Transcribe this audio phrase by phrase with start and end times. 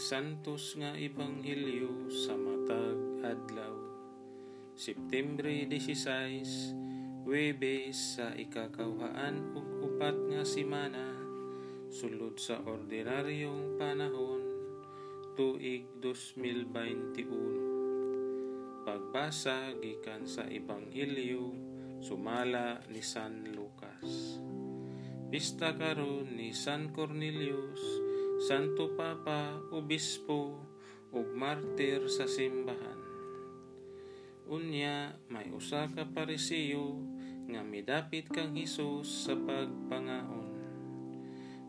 [0.00, 3.76] Santos nga Ebanghelyo sa matag adlaw.
[4.72, 11.20] Septembre 16, Webes sa ikakawhaan ug upat nga simana
[11.92, 14.40] sulod sa ordinaryong panahon
[15.36, 18.88] tuig 2021.
[18.88, 21.52] Pagbasa gikan sa Ebanghelyo
[22.00, 24.40] sumala ni San Lucas.
[25.28, 28.08] Pista karon ni San Cornelius
[28.40, 30.56] Santo Papa, Obispo,
[31.12, 32.96] ug martir sa simbahan.
[34.48, 36.96] Unya, may usa ka parisiyo
[37.52, 40.56] nga midapit kang Hesus sa pagpangaon.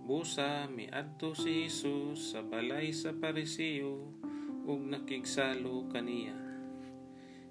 [0.08, 4.16] Busa miadto si Hesus sa balay sa parisiyo
[4.64, 6.40] ug nakigsalo kaniya.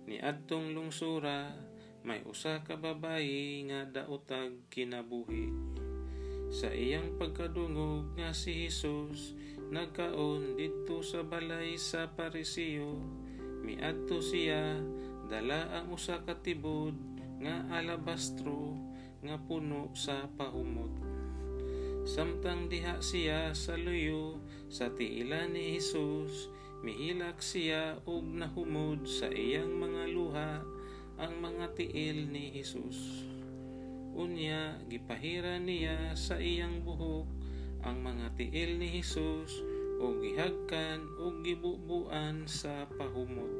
[0.08, 1.60] Niadtong lungsura
[2.08, 5.79] may usa ka babayi nga daotag kinabuhi
[6.50, 9.38] sa iyang pagkadungog nga si Jesus
[9.70, 12.98] nagkaon didto sa balay sa Parisiyo
[13.62, 14.82] miadto siya
[15.30, 16.98] dala ang usa ka tibod
[17.38, 18.74] nga alabastro
[19.22, 20.90] nga puno sa pahumot.
[22.08, 29.76] Samtang diha siya sa luyo sa tiila ni Jesus mihilak siya og nahumod sa iyang
[29.76, 30.64] mga luha
[31.20, 33.28] ang mga tiil ni Jesus
[34.10, 37.30] Unya, gipahira niya sa iyang buhok
[37.86, 39.62] ang mga tiil ni Hesus
[40.02, 43.52] o gihagkan o gibubuan sa pahumot.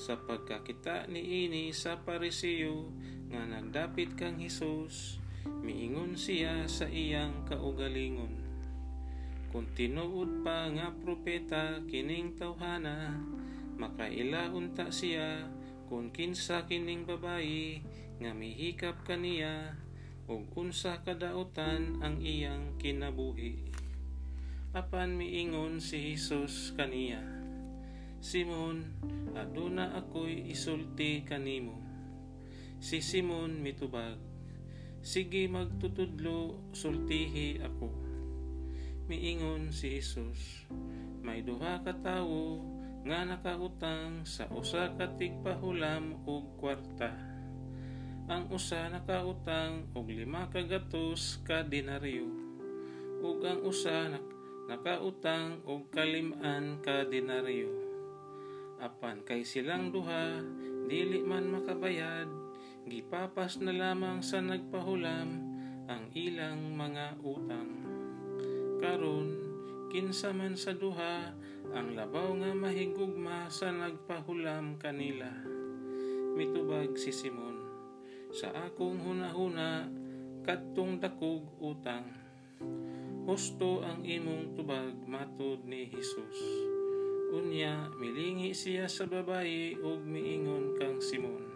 [0.00, 2.88] Sa pagkakita ni ini sa parisiyo
[3.28, 5.20] nga nagdapit kang Hesus,
[5.60, 8.40] miingon siya sa iyang kaugalingon.
[9.50, 13.18] Kung tinuod pa nga propeta kining tawhana,
[13.76, 15.42] makailaon ta siya
[15.90, 17.82] kung kinsa kining babayi
[18.22, 19.74] nga mihikap kaniya
[20.30, 23.66] ug unsa kadautan ang iyang kinabuhi.
[24.70, 27.18] Apan miingon si Hesus kaniya,
[28.22, 28.86] Simon,
[29.34, 31.74] aduna ako'y isulti kanimo.
[32.78, 34.14] Si Simon mitubag,
[35.02, 37.90] Sige magtutudlo, sultihi ako.
[39.10, 40.70] Miingon si Jesus,
[41.24, 42.62] May duha ka tawo
[43.00, 47.10] nga nakautang sa usa ka tigpahulam ug kwarta.
[48.30, 52.28] Ang usa nakautang og lima ka gatos ka denaryo
[53.20, 54.08] ug ang usa
[54.68, 57.72] nakautang og kaliman ka denaryo.
[58.80, 60.40] Apan kay silang duha
[60.88, 62.28] dili man makabayad,
[62.88, 65.28] gipapas na lamang sa nagpahulam
[65.84, 67.70] ang ilang mga utang.
[68.80, 69.49] Karon
[69.90, 71.34] kinsa man sa duha
[71.74, 75.26] ang labaw nga mahigugma sa nagpahulam kanila.
[76.38, 77.58] Mitubag si Simon,
[78.30, 79.90] sa akong hunahuna
[80.46, 82.06] kadtong dakog utang.
[83.26, 86.38] Husto ang imong tubag matod ni Hesus.
[87.34, 91.50] Unya, milingi siya sa babayi ug miingon kang Simon.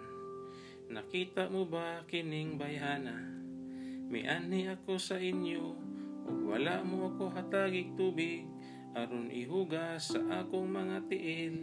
[0.91, 3.31] Nakita mo ba kining bayhana?
[4.11, 5.94] Mianhi ako sa inyo
[6.25, 8.49] ug wala mo ako hatagig tubig
[8.97, 11.57] aron ihugas sa akong mga tiil.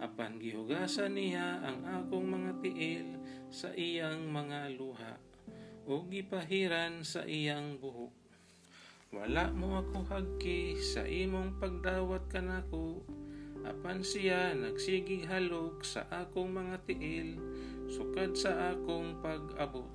[0.00, 3.20] Apan gihugasan niya ang akong mga tiil
[3.52, 5.20] sa iyang mga luha
[5.84, 8.20] ug gipahiran sa iyang buhok
[9.10, 13.02] wala mo ako hagki sa imong pagdawat kanako
[13.66, 17.34] apan siya nagsigig halok sa akong mga tiil
[17.90, 19.90] sukad sa akong pag-abot.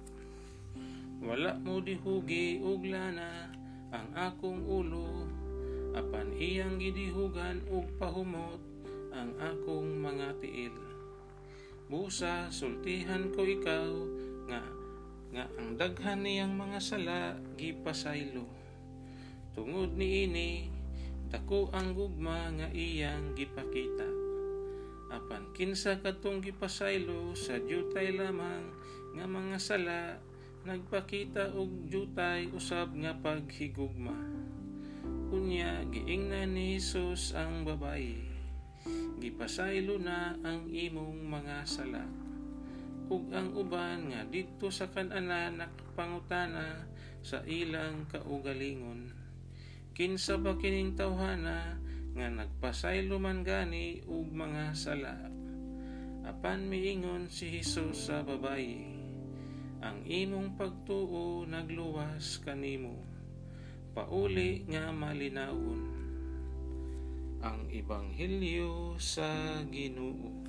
[1.23, 3.55] Wala mo dihugi og lana
[3.95, 5.23] ang akong ulo
[5.95, 8.59] apan iyang gidihugan ug pahumot
[9.15, 10.75] ang akong mga tiil.
[11.87, 13.87] Busa sultihan ko ikaw
[14.51, 14.61] nga
[15.31, 18.43] nga ang daghan niyang mga sala gipasaylo.
[19.55, 20.67] Tungod ni ini
[21.31, 24.07] dako ang gugma nga iyang gipakita.
[25.15, 28.67] Apan kinsa katong gipasaylo sa jutay lamang
[29.15, 30.19] nga mga sala
[30.65, 34.17] nagpakita og jutay usab nga paghigugma.
[35.29, 38.25] Unya, giingnan ni Jesus ang babayi.
[39.21, 42.01] Gipasaylo na ang imong mga sala.
[43.13, 46.89] Ug ang uban nga didto sa kanana nakapangutana
[47.21, 49.13] sa ilang kaugalingon.
[49.93, 51.77] Kinsa ba kining tawhana
[52.17, 55.29] nga nagpasaylo man gani ug mga sala.
[56.25, 58.94] Apan miingon si Jesus sa babayi,
[59.81, 62.95] ang imong pagtuo nagluwas kanimo
[63.95, 65.81] pauli nga malinawon
[67.39, 70.43] ang Ebanghelyo sa Ginoo.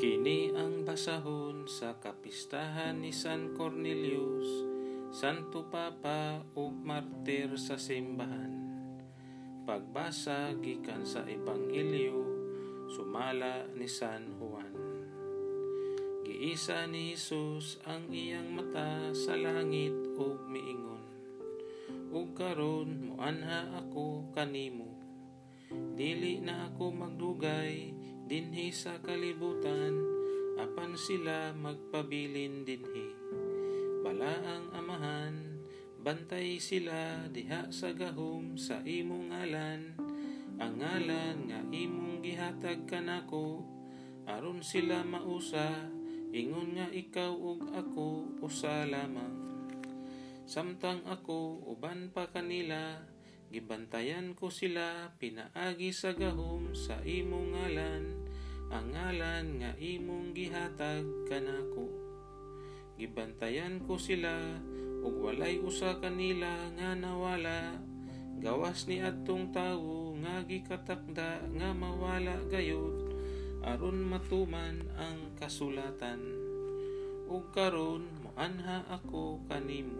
[0.00, 4.50] Kini ang Nagsasahon sa kapistahan ni San Cornelius,
[5.14, 8.67] Santo Papa ug martir sa simbahan.
[9.68, 12.24] Pagbasa gikan sa Ebanghelyo,
[12.88, 14.72] sumala ni San Juan.
[16.24, 21.04] Giisa ni Jesus ang iyang mata sa langit ug miingon.
[22.08, 24.88] Ug karon muanha ako kanimo.
[25.68, 27.92] Dili na ako magdugay
[28.24, 30.00] dinhi sa kalibutan
[30.56, 33.12] apan sila magpabilin dinhi.
[34.00, 35.57] Balaang amahan,
[35.98, 39.82] bantay sila diha sa gahom sa imong ngalan,
[40.58, 43.66] ang ngalan nga imong gihatag kanako,
[44.26, 45.90] aron sila mausa,
[46.30, 49.34] ingon nga ikaw ug ako usa lamang.
[50.48, 53.02] Samtang ako uban pa kanila,
[53.50, 58.04] gibantayan ko sila pinaagi sa gahom sa imong ngalan,
[58.70, 61.90] ang ngalan nga imong gihatag kanako.
[62.98, 64.58] Gibantayan ko sila
[65.02, 67.78] ug walay usa kanila nga nawala.
[68.38, 73.10] Gawas ni adtong tawo nga gikatakda nga mawala gayud
[73.66, 76.22] aron matuman ang kasulatan.
[77.26, 79.98] Ug karon moanha ako kanimo.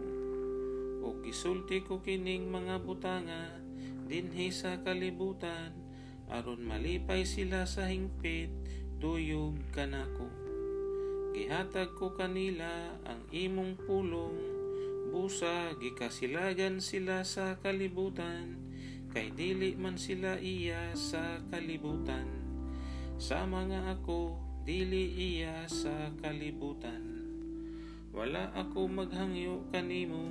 [1.02, 3.58] Ug gisulti ko kining mga butanga
[4.08, 5.74] dinhi sa kalibutan
[6.32, 8.48] aron malipay sila sa hingpit
[8.98, 10.28] tuyog kanako.
[11.36, 14.57] Gihatag ko kanila ang imong pulong,
[15.08, 18.60] busa gikasilagan sila sa kalibutan,
[19.08, 22.28] kay dili man sila iya sa kalibutan.
[23.16, 24.36] Sama nga ako,
[24.68, 27.24] dili iya sa kalibutan.
[28.12, 30.28] Wala ako maghangyo kanimo,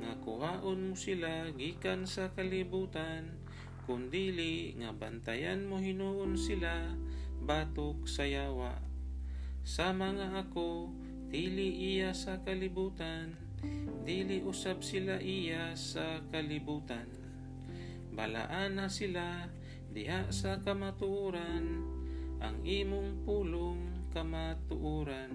[0.00, 3.40] nga kuhaon mo sila gikan sa kalibutan,
[3.88, 6.92] kundili nga bantayan mo hinuon sila,
[7.40, 8.78] batok sa yawa.
[9.64, 10.92] Sama nga ako,
[11.28, 13.49] dili iya sa kalibutan,
[14.06, 17.06] dili usab sila iya sa kalibutan.
[18.10, 19.46] Balaan na sila
[19.90, 21.84] diha sa kamatuuran,
[22.40, 25.32] ang imong pulong kamatuuran.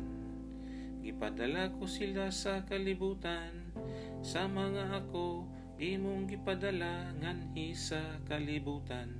[1.05, 3.69] Gipadala ko sila sa kalibutan,
[4.25, 5.45] sama nga ako,
[5.77, 9.13] imong gipadala nganhi sa kalibutan.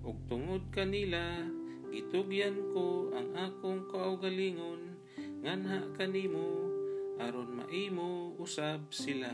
[0.00, 1.44] Ug tungod kanila,
[1.94, 4.98] Gitugyan ko ang akong kaugalingon
[5.46, 6.73] nganha kanimo
[7.22, 9.30] aron maimo usab sila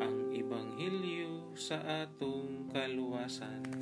[0.00, 3.75] ang ibanghilyo sa atong kaluwasan.